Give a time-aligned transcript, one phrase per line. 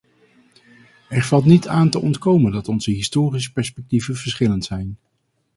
[1.09, 4.97] Er valt niet aan te ontkomen dat onze historische perspectieven verschillend zijn.